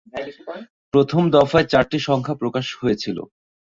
[0.93, 3.17] প্রথম দফায় চারটি সংখ্যা প্রকাশ হয়েছিল।